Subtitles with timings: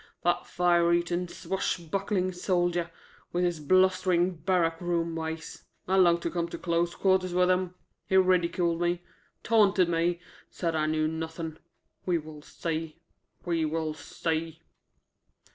[0.23, 2.89] "That fire eating, swashbuckling soldier,
[3.31, 5.61] with his blustering barrack room ways.
[5.87, 7.75] I long to come to close quarters with him.
[8.07, 9.03] He ridiculed me,
[9.43, 10.19] taunted me,
[10.49, 11.59] said I knew nothing
[12.03, 12.97] we will see,
[13.45, 14.63] we will see."